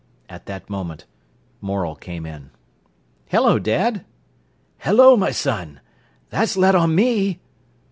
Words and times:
At 0.29 0.47
that 0.47 0.67
moment 0.67 1.05
Morel 1.61 1.95
came 1.95 2.25
in. 2.25 2.49
"Hello, 3.27 3.59
dad!" 3.59 4.03
"Hello, 4.79 5.15
my 5.15 5.29
son! 5.29 5.79
Tha's 6.31 6.57
let 6.57 6.73
on 6.73 6.95
me!" 6.95 7.39